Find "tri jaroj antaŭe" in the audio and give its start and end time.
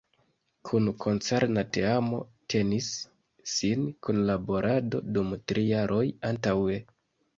5.53-6.81